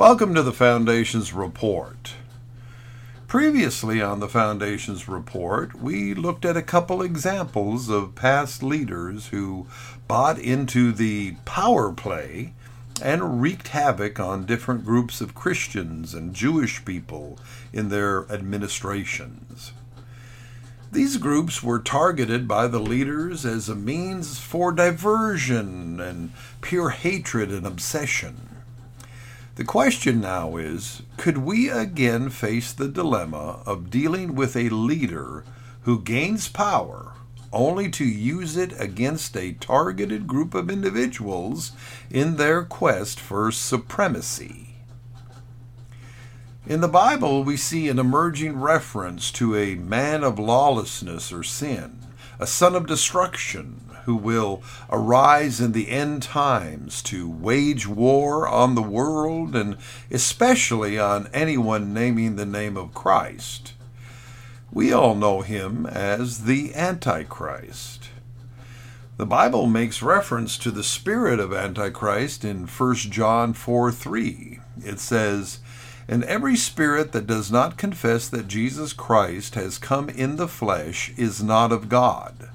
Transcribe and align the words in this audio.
Welcome 0.00 0.34
to 0.34 0.42
the 0.42 0.50
Foundation's 0.50 1.34
report. 1.34 2.14
Previously 3.26 4.00
on 4.00 4.20
the 4.20 4.30
Foundation's 4.30 5.06
report, 5.06 5.74
we 5.78 6.14
looked 6.14 6.46
at 6.46 6.56
a 6.56 6.62
couple 6.62 7.02
examples 7.02 7.90
of 7.90 8.14
past 8.14 8.62
leaders 8.62 9.26
who 9.26 9.66
bought 10.08 10.38
into 10.38 10.92
the 10.92 11.32
power 11.44 11.92
play 11.92 12.54
and 13.02 13.42
wreaked 13.42 13.68
havoc 13.68 14.18
on 14.18 14.46
different 14.46 14.86
groups 14.86 15.20
of 15.20 15.34
Christians 15.34 16.14
and 16.14 16.32
Jewish 16.32 16.82
people 16.82 17.38
in 17.70 17.90
their 17.90 18.24
administrations. 18.32 19.72
These 20.90 21.18
groups 21.18 21.62
were 21.62 21.78
targeted 21.78 22.48
by 22.48 22.68
the 22.68 22.80
leaders 22.80 23.44
as 23.44 23.68
a 23.68 23.74
means 23.74 24.38
for 24.38 24.72
diversion 24.72 26.00
and 26.00 26.32
pure 26.62 26.88
hatred 26.88 27.50
and 27.50 27.66
obsession. 27.66 28.59
The 29.60 29.66
question 29.66 30.22
now 30.22 30.56
is 30.56 31.02
could 31.18 31.36
we 31.36 31.68
again 31.68 32.30
face 32.30 32.72
the 32.72 32.88
dilemma 32.88 33.60
of 33.66 33.90
dealing 33.90 34.34
with 34.34 34.56
a 34.56 34.70
leader 34.70 35.44
who 35.82 36.00
gains 36.00 36.48
power 36.48 37.12
only 37.52 37.90
to 37.90 38.04
use 38.06 38.56
it 38.56 38.72
against 38.80 39.36
a 39.36 39.52
targeted 39.52 40.26
group 40.26 40.54
of 40.54 40.70
individuals 40.70 41.72
in 42.08 42.36
their 42.36 42.62
quest 42.64 43.20
for 43.20 43.52
supremacy? 43.52 44.76
In 46.66 46.80
the 46.80 46.88
Bible, 46.88 47.44
we 47.44 47.58
see 47.58 47.90
an 47.90 47.98
emerging 47.98 48.58
reference 48.58 49.30
to 49.32 49.54
a 49.54 49.74
man 49.74 50.24
of 50.24 50.38
lawlessness 50.38 51.30
or 51.34 51.42
sin, 51.42 51.98
a 52.38 52.46
son 52.46 52.74
of 52.74 52.86
destruction, 52.86 53.89
who 54.04 54.16
will 54.16 54.62
arise 54.90 55.60
in 55.60 55.72
the 55.72 55.90
end 55.90 56.22
times 56.22 57.02
to 57.02 57.28
wage 57.28 57.86
war 57.86 58.48
on 58.48 58.74
the 58.74 58.82
world 58.82 59.54
and 59.54 59.76
especially 60.10 60.98
on 60.98 61.28
anyone 61.32 61.94
naming 61.94 62.36
the 62.36 62.46
name 62.46 62.76
of 62.76 62.94
Christ. 62.94 63.74
We 64.72 64.92
all 64.92 65.14
know 65.14 65.40
him 65.40 65.84
as 65.86 66.44
the 66.44 66.74
Antichrist. 66.74 68.10
The 69.16 69.26
Bible 69.26 69.66
makes 69.66 70.00
reference 70.00 70.56
to 70.56 70.70
the 70.70 70.82
spirit 70.82 71.40
of 71.40 71.52
Antichrist 71.52 72.42
in 72.42 72.66
1 72.66 72.94
John 72.94 73.52
4 73.52 73.92
3. 73.92 74.60
It 74.82 74.98
says, 74.98 75.58
And 76.08 76.24
every 76.24 76.56
spirit 76.56 77.12
that 77.12 77.26
does 77.26 77.52
not 77.52 77.76
confess 77.76 78.28
that 78.28 78.48
Jesus 78.48 78.94
Christ 78.94 79.56
has 79.56 79.76
come 79.76 80.08
in 80.08 80.36
the 80.36 80.48
flesh 80.48 81.12
is 81.18 81.42
not 81.42 81.70
of 81.70 81.90
God. 81.90 82.48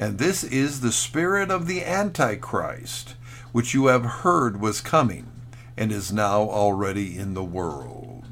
And 0.00 0.16
this 0.16 0.42
is 0.42 0.80
the 0.80 0.92
spirit 0.92 1.50
of 1.50 1.66
the 1.66 1.84
Antichrist, 1.84 3.16
which 3.52 3.74
you 3.74 3.88
have 3.88 4.22
heard 4.24 4.58
was 4.58 4.80
coming, 4.80 5.30
and 5.76 5.92
is 5.92 6.10
now 6.10 6.40
already 6.40 7.18
in 7.18 7.34
the 7.34 7.44
world. 7.44 8.24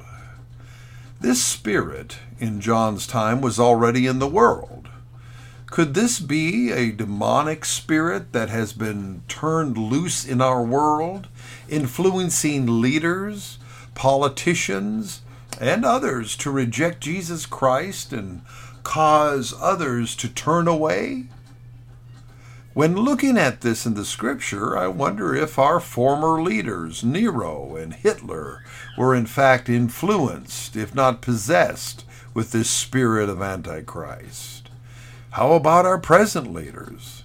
This 1.21 1.45
spirit, 1.45 2.21
in 2.39 2.63
John's 2.63 3.07
time, 3.07 3.43
was 3.43 3.61
already 3.61 4.07
in 4.07 4.19
the 4.19 4.27
world. 4.27 4.89
Could 5.67 5.93
this 5.93 6.21
be 6.21 6.73
a 6.73 6.91
demonic 6.91 7.67
spirit 7.67 8.33
that 8.33 8.49
has 8.49 8.73
been 8.73 9.21
turned 9.29 9.77
loose 9.77 10.25
in 10.25 10.41
our 10.41 10.63
world, 10.63 11.29
influencing 11.69 12.81
leaders, 12.81 13.59
politicians, 13.95 15.21
and 15.61 15.85
others 15.85 16.35
to 16.37 16.51
reject 16.51 17.03
Jesus 17.03 17.45
Christ 17.45 18.15
and 18.15 18.41
cause 18.85 19.53
others 19.61 20.17
to 20.17 20.31
turn 20.31 20.67
away? 20.67 21.27
When 22.79 22.95
looking 22.95 23.37
at 23.37 23.63
this 23.63 23.87
in 23.87 23.95
the 23.95 24.05
scripture, 24.05 24.79
I 24.79 24.87
wonder 24.87 25.35
if 25.35 25.59
our 25.59 25.81
former 25.81 26.41
leaders, 26.41 27.03
Nero 27.03 27.75
and 27.75 27.93
Hitler, 27.93 28.63
were 28.97 29.17
in 29.17 29.27
fact 29.27 29.69
influenced, 29.69 30.77
if 30.77 30.95
not 30.95 31.21
possessed, 31.21 32.05
with 32.35 32.53
this 32.53 32.71
spirit 32.71 33.29
of 33.29 33.43
Antichrist. 33.43 34.71
How 35.31 35.55
about 35.55 35.87
our 35.87 35.99
present 35.99 36.55
leaders? 36.55 37.25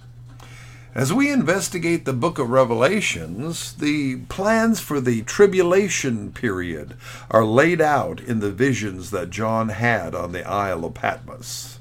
As 0.92 1.12
we 1.12 1.30
investigate 1.30 2.04
the 2.04 2.12
book 2.12 2.40
of 2.40 2.50
Revelations, 2.50 3.74
the 3.74 4.16
plans 4.28 4.80
for 4.80 5.00
the 5.00 5.22
tribulation 5.22 6.32
period 6.32 6.96
are 7.30 7.44
laid 7.44 7.80
out 7.80 8.18
in 8.20 8.40
the 8.40 8.50
visions 8.50 9.12
that 9.12 9.30
John 9.30 9.68
had 9.68 10.16
on 10.16 10.32
the 10.32 10.44
Isle 10.44 10.86
of 10.86 10.94
Patmos 10.94 11.78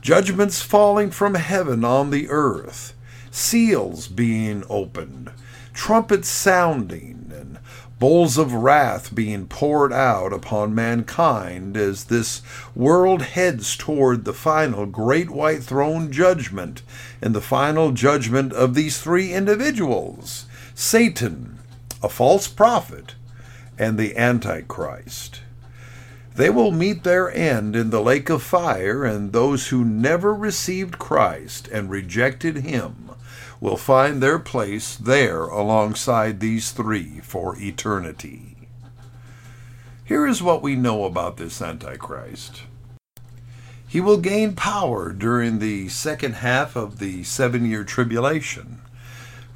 judgments 0.00 0.62
falling 0.62 1.10
from 1.10 1.34
heaven 1.34 1.84
on 1.84 2.10
the 2.10 2.28
earth, 2.30 2.94
seals 3.30 4.08
being 4.08 4.64
opened, 4.68 5.30
trumpets 5.72 6.28
sounding, 6.28 7.30
and 7.34 7.58
bowls 7.98 8.38
of 8.38 8.52
wrath 8.52 9.14
being 9.14 9.46
poured 9.46 9.92
out 9.92 10.32
upon 10.32 10.74
mankind 10.74 11.76
as 11.76 12.04
this 12.04 12.40
world 12.74 13.22
heads 13.22 13.76
toward 13.76 14.24
the 14.24 14.32
final 14.32 14.86
great 14.86 15.30
white 15.30 15.62
throne 15.62 16.10
judgment 16.10 16.82
and 17.20 17.34
the 17.34 17.40
final 17.40 17.92
judgment 17.92 18.52
of 18.54 18.74
these 18.74 18.98
three 18.98 19.32
individuals 19.32 20.46
Satan, 20.74 21.58
a 22.02 22.08
false 22.08 22.48
prophet, 22.48 23.14
and 23.78 23.98
the 23.98 24.16
Antichrist. 24.16 25.42
They 26.34 26.48
will 26.48 26.70
meet 26.70 27.04
their 27.04 27.30
end 27.30 27.76
in 27.76 27.90
the 27.90 28.00
lake 28.00 28.30
of 28.30 28.42
fire, 28.42 29.04
and 29.04 29.32
those 29.32 29.68
who 29.68 29.84
never 29.84 30.32
received 30.32 30.98
Christ 30.98 31.68
and 31.68 31.90
rejected 31.90 32.58
him 32.58 33.10
will 33.60 33.76
find 33.76 34.22
their 34.22 34.38
place 34.38 34.96
there 34.96 35.44
alongside 35.44 36.40
these 36.40 36.70
three 36.70 37.20
for 37.20 37.54
eternity. 37.58 38.56
Here 40.04 40.26
is 40.26 40.42
what 40.42 40.62
we 40.62 40.74
know 40.74 41.04
about 41.04 41.36
this 41.36 41.60
Antichrist. 41.60 42.62
He 43.86 44.00
will 44.00 44.18
gain 44.18 44.54
power 44.54 45.12
during 45.12 45.58
the 45.58 45.88
second 45.88 46.36
half 46.36 46.74
of 46.74 46.98
the 46.98 47.22
seven 47.22 47.64
year 47.64 47.84
tribulation. 47.84 48.80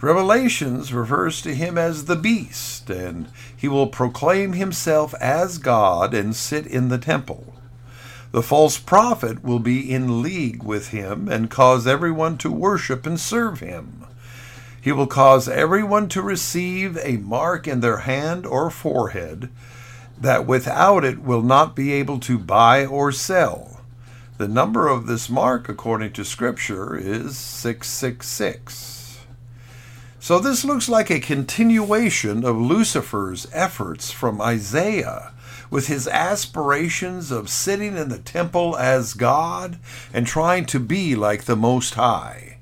Revelations 0.01 0.93
refers 0.93 1.41
to 1.43 1.55
him 1.55 1.79
as 1.79 2.05
the 2.05 2.17
beast, 2.17 2.91
and 2.91 3.29
he 3.57 3.69
will 3.69 3.87
proclaim 3.87 4.53
himself 4.53 5.15
as 5.15 5.59
God 5.59 6.13
and 6.13 6.37
sit 6.37 6.67
in 6.67 6.89
the 6.89 6.99
temple. 6.99 7.55
The 8.34 8.43
false 8.43 8.78
prophet 8.78 9.45
will 9.45 9.61
be 9.61 9.89
in 9.89 10.21
league 10.21 10.65
with 10.65 10.89
him 10.89 11.28
and 11.28 11.49
cause 11.49 11.87
everyone 11.87 12.37
to 12.39 12.50
worship 12.50 13.06
and 13.06 13.21
serve 13.21 13.61
him. 13.61 14.06
He 14.81 14.91
will 14.91 15.06
cause 15.06 15.49
everyone 15.49 16.09
to 16.09 16.21
receive 16.21 16.99
a 16.99 17.19
mark 17.19 17.69
in 17.69 17.78
their 17.78 17.99
hand 17.99 18.44
or 18.44 18.71
forehead 18.71 19.50
that 20.21 20.49
without 20.49 21.05
it 21.05 21.21
will 21.21 21.43
not 21.43 21.77
be 21.77 21.93
able 21.93 22.19
to 22.27 22.37
buy 22.37 22.84
or 22.84 23.12
sell. 23.12 23.81
The 24.39 24.49
number 24.49 24.89
of 24.89 25.06
this 25.06 25.31
mark, 25.31 25.69
according 25.69 26.15
to 26.15 26.25
Scripture, 26.25 26.97
is 26.97 27.39
666. 27.39 29.21
So 30.19 30.41
this 30.41 30.65
looks 30.65 30.89
like 30.89 31.09
a 31.09 31.21
continuation 31.21 32.44
of 32.44 32.56
Lucifer's 32.56 33.47
efforts 33.53 34.11
from 34.11 34.41
Isaiah 34.41 35.31
with 35.75 35.89
his 35.89 36.07
aspirations 36.07 37.33
of 37.33 37.49
sitting 37.49 37.97
in 37.97 38.09
the 38.09 38.21
temple 38.21 38.77
as 38.77 39.12
God 39.12 39.77
and 40.12 40.25
trying 40.25 40.67
to 40.67 40.79
be 40.79 41.17
like 41.17 41.47
the 41.47 41.57
Most 41.57 41.95
High. 41.95 42.59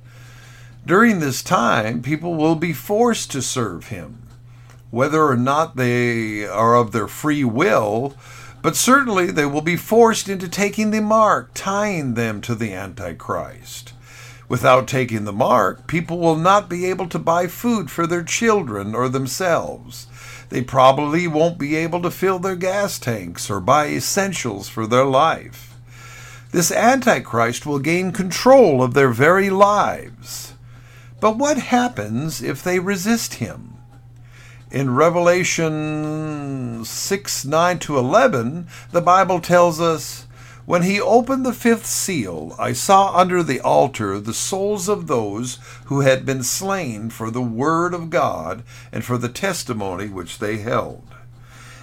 During 0.86 1.20
this 1.20 1.42
time, 1.42 2.00
people 2.00 2.36
will 2.36 2.54
be 2.54 2.72
forced 2.72 3.30
to 3.32 3.42
serve 3.42 3.88
him, 3.88 4.22
whether 4.90 5.26
or 5.26 5.36
not 5.36 5.76
they 5.76 6.46
are 6.46 6.74
of 6.74 6.92
their 6.92 7.06
free 7.06 7.44
will, 7.44 8.16
but 8.62 8.76
certainly 8.76 9.26
they 9.26 9.44
will 9.44 9.60
be 9.60 9.76
forced 9.76 10.26
into 10.26 10.48
taking 10.48 10.90
the 10.90 11.02
mark, 11.02 11.50
tying 11.52 12.14
them 12.14 12.40
to 12.40 12.54
the 12.54 12.72
Antichrist. 12.72 13.92
Without 14.48 14.88
taking 14.88 15.26
the 15.26 15.34
mark, 15.34 15.86
people 15.86 16.18
will 16.18 16.36
not 16.36 16.66
be 16.66 16.86
able 16.86 17.08
to 17.08 17.18
buy 17.18 17.46
food 17.46 17.90
for 17.90 18.06
their 18.06 18.24
children 18.24 18.94
or 18.94 19.10
themselves. 19.10 20.06
They 20.52 20.60
probably 20.60 21.26
won't 21.26 21.56
be 21.56 21.76
able 21.76 22.02
to 22.02 22.10
fill 22.10 22.38
their 22.38 22.56
gas 22.56 22.98
tanks 22.98 23.48
or 23.48 23.58
buy 23.58 23.86
essentials 23.86 24.68
for 24.68 24.86
their 24.86 25.06
life. 25.06 25.78
This 26.50 26.70
Antichrist 26.70 27.64
will 27.64 27.78
gain 27.78 28.12
control 28.12 28.82
of 28.82 28.92
their 28.92 29.08
very 29.08 29.48
lives. 29.48 30.52
But 31.20 31.38
what 31.38 31.56
happens 31.56 32.42
if 32.42 32.62
they 32.62 32.78
resist 32.80 33.36
him? 33.36 33.78
In 34.70 34.94
Revelation 34.94 36.84
6 36.84 37.44
9 37.46 37.78
to 37.78 37.96
11, 37.96 38.66
the 38.90 39.00
Bible 39.00 39.40
tells 39.40 39.80
us, 39.80 40.26
when 40.64 40.82
he 40.82 41.00
opened 41.00 41.44
the 41.44 41.52
fifth 41.52 41.86
seal, 41.86 42.54
I 42.56 42.72
saw 42.72 43.16
under 43.16 43.42
the 43.42 43.60
altar 43.60 44.20
the 44.20 44.34
souls 44.34 44.88
of 44.88 45.08
those 45.08 45.58
who 45.86 46.00
had 46.00 46.24
been 46.24 46.44
slain 46.44 47.10
for 47.10 47.30
the 47.30 47.42
word 47.42 47.94
of 47.94 48.10
God 48.10 48.62
and 48.92 49.04
for 49.04 49.18
the 49.18 49.28
testimony 49.28 50.08
which 50.08 50.38
they 50.38 50.58
held. 50.58 51.02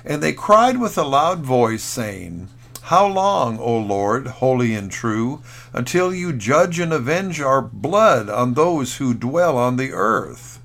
And 0.05 0.23
they 0.23 0.31
cried 0.31 0.79
with 0.79 0.97
a 0.97 1.03
loud 1.03 1.39
voice, 1.39 1.83
saying, 1.83 2.47
How 2.83 3.05
long, 3.05 3.59
O 3.59 3.77
Lord, 3.77 4.27
holy 4.27 4.73
and 4.73 4.89
true, 4.89 5.41
until 5.73 6.13
you 6.13 6.31
judge 6.31 6.79
and 6.79 6.93
avenge 6.93 7.41
our 7.41 7.61
blood 7.61 8.29
on 8.29 8.53
those 8.53 8.95
who 8.95 9.13
dwell 9.13 9.57
on 9.57 9.75
the 9.75 9.91
earth? 9.91 10.58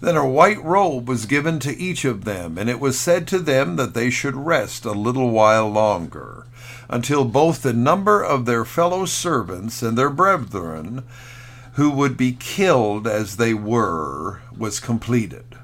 Then 0.00 0.16
a 0.16 0.28
white 0.28 0.62
robe 0.62 1.08
was 1.08 1.26
given 1.26 1.58
to 1.60 1.76
each 1.76 2.04
of 2.04 2.24
them, 2.24 2.56
and 2.56 2.70
it 2.70 2.78
was 2.78 2.98
said 2.98 3.26
to 3.28 3.40
them 3.40 3.74
that 3.76 3.94
they 3.94 4.10
should 4.10 4.36
rest 4.36 4.84
a 4.84 4.92
little 4.92 5.30
while 5.30 5.68
longer, 5.68 6.46
until 6.88 7.24
both 7.24 7.62
the 7.62 7.72
number 7.72 8.22
of 8.22 8.44
their 8.46 8.64
fellow 8.64 9.06
servants 9.06 9.82
and 9.82 9.98
their 9.98 10.10
brethren, 10.10 11.02
who 11.72 11.90
would 11.90 12.16
be 12.16 12.32
killed 12.32 13.08
as 13.08 13.36
they 13.36 13.54
were, 13.54 14.40
was 14.56 14.78
completed. 14.78 15.56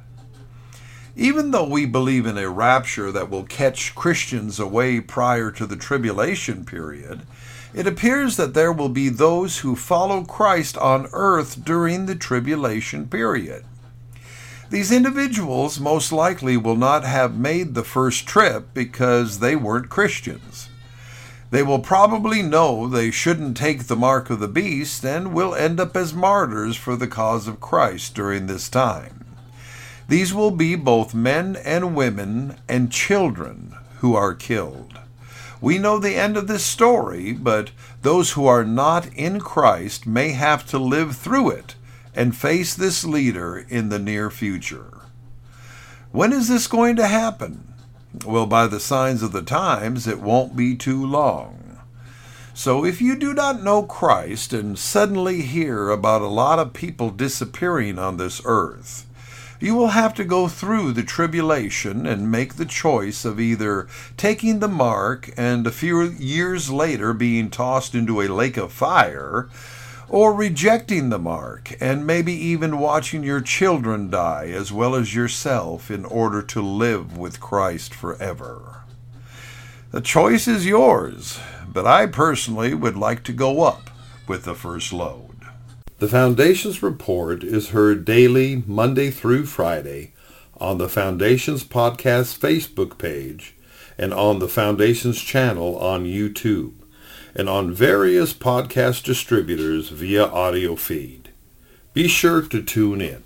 Even 1.17 1.53
though 1.53 1.69
we 1.69 1.87
believe 1.87 2.27
in 2.27 2.37
a 2.37 2.49
rapture 2.49 3.13
that 3.13 3.31
will 3.31 3.45
catch 3.45 3.95
Christians 3.95 4.59
away 4.59 5.01
prior 5.01 5.53
to 5.53 5.65
the 5.65 5.77
tribulation 5.77 6.65
period, 6.65 7.23
it 7.73 7.87
appears 7.87 8.37
that 8.37 8.55
there 8.55 8.73
will 8.73 8.89
be 8.89 9.09
those 9.09 9.59
who 9.59 9.77
follow 9.77 10.25
Christ 10.25 10.77
on 10.79 11.09
earth 11.13 11.65
during 11.65 12.07
the 12.07 12.17
tribulation 12.17 13.07
period. 13.07 13.65
These 14.71 14.91
individuals 14.91 15.79
most 15.79 16.11
likely 16.11 16.57
will 16.57 16.77
not 16.77 17.05
have 17.05 17.37
made 17.37 17.75
the 17.75 17.85
first 17.85 18.27
trip 18.27 18.69
because 18.73 19.39
they 19.39 19.55
weren't 19.55 19.91
Christians. 19.91 20.69
They 21.51 21.63
will 21.63 21.79
probably 21.79 22.43
know 22.43 22.89
they 22.89 23.11
shouldn't 23.11 23.57
take 23.57 23.85
the 23.85 23.97
mark 23.97 24.31
of 24.31 24.41
the 24.41 24.49
beast 24.49 25.05
and 25.05 25.35
will 25.35 25.55
end 25.55 25.79
up 25.79 25.97
as 25.97 26.15
martyrs 26.15 26.77
for 26.77 26.97
the 26.97 27.07
cause 27.07 27.47
of 27.47 27.61
Christ 27.61 28.15
during 28.15 28.47
this 28.47 28.69
time. 28.69 29.25
These 30.09 30.35
will 30.35 30.51
be 30.51 30.75
both 30.75 31.15
men 31.15 31.57
and 31.65 31.95
women 31.95 32.57
and 32.69 32.91
children 32.91 33.77
who 33.99 34.17
are 34.17 34.35
killed. 34.35 34.99
We 35.61 35.79
know 35.79 35.99
the 35.99 36.17
end 36.17 36.37
of 36.37 36.47
this 36.47 36.65
story, 36.65 37.33
but 37.33 37.71
those 38.03 38.33
who 38.33 38.47
are 38.47 38.65
not 38.65 39.07
in 39.15 39.41
Christ 39.41 40.07
may 40.07 40.31
have 40.31 40.67
to 40.71 40.79
live 40.79 41.17
through 41.17 41.51
it 41.51 41.75
and 42.15 42.37
face 42.37 42.75
this 42.75 43.05
leader 43.05 43.65
in 43.69 43.89
the 43.89 43.99
near 43.99 44.31
future. 44.31 45.01
When 46.13 46.33
is 46.33 46.49
this 46.49 46.67
going 46.67 46.97
to 46.97 47.07
happen? 47.07 47.75
Well, 48.25 48.47
by 48.47 48.69
the 48.69 48.81
signs 48.81 49.23
of 49.23 49.33
the 49.33 49.43
times, 49.43 50.07
it 50.07 50.21
won't 50.21 50.55
be 50.55 50.77
too 50.77 51.05
long. 51.05 51.79
So 52.57 52.85
if 52.85 53.03
you 53.03 53.17
do 53.17 53.35
not 53.35 53.65
know 53.65 53.83
Christ 53.83 54.53
and 54.53 54.79
suddenly 54.79 55.43
hear 55.43 55.91
about 55.91 56.23
a 56.23 56.29
lot 56.29 56.61
of 56.61 56.73
people 56.73 57.11
disappearing 57.11 57.99
on 57.99 58.17
this 58.17 58.41
earth, 58.45 59.07
you 59.59 59.75
will 59.75 59.89
have 59.89 60.15
to 60.15 60.25
go 60.25 60.47
through 60.47 60.93
the 60.93 61.03
tribulation 61.03 62.07
and 62.07 62.31
make 62.31 62.55
the 62.55 62.65
choice 62.65 63.25
of 63.25 63.41
either 63.41 63.89
taking 64.17 64.61
the 64.61 64.69
mark 64.69 65.31
and 65.37 65.67
a 65.67 65.73
few 65.73 66.03
years 66.03 66.71
later 66.71 67.13
being 67.13 67.51
tossed 67.51 67.95
into 67.95 68.21
a 68.21 68.29
lake 68.29 68.57
of 68.57 68.73
fire, 68.73 69.49
or 70.09 70.33
rejecting 70.33 71.09
the 71.09 71.19
mark 71.19 71.77
and 71.81 72.07
maybe 72.07 72.33
even 72.33 72.79
watching 72.79 73.23
your 73.23 73.41
children 73.41 74.11
die 74.11 74.51
as 74.53 74.73
well 74.73 74.95
as 74.95 75.15
yourself 75.15 75.91
in 75.91 76.05
order 76.05 76.43
to 76.43 76.61
live 76.63 77.17
with 77.17 77.41
Christ 77.41 77.95
forever. 77.95 78.83
The 79.91 80.01
choice 80.01 80.49
is 80.49 80.67
yours, 80.67 81.39
but 81.67 81.87
I 81.87 82.07
personally 82.07 82.75
would 82.75 82.97
like 82.97 83.23
to 83.25 83.33
go 83.33 83.63
up 83.63 83.91
with 84.27 84.45
the 84.45 84.55
first 84.55 84.93
load. 84.93 85.31
The 85.99 86.09
Foundation's 86.09 86.83
report 86.83 87.45
is 87.45 87.71
heard 87.71 88.05
daily, 88.05 88.63
Monday 88.67 89.11
through 89.11 89.47
Friday, 89.47 90.13
on 90.59 90.79
the 90.79 90.89
Foundation's 90.89 91.65
podcast 91.65 92.39
Facebook 92.39 92.99
page 92.99 93.55
and 93.97 94.13
on 94.13 94.39
the 94.39 94.49
Foundation's 94.49 95.21
channel 95.21 95.79
on 95.79 96.05
YouTube 96.05 96.84
and 97.35 97.49
on 97.49 97.73
various 97.73 98.33
podcast 98.33 99.03
distributors 99.03 99.89
via 99.89 100.25
audio 100.25 100.77
feed. 100.77 101.31
Be 101.93 102.07
sure 102.07 102.43
to 102.43 102.63
tune 102.63 103.01
in. 103.01 103.24